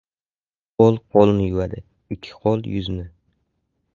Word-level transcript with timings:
•Qo‘l 0.83 0.97
qo‘lni 1.17 1.45
yuvadi, 1.49 1.83
ikki 2.15 2.33
qo‘l― 2.45 2.65
yuzni. 2.77 3.05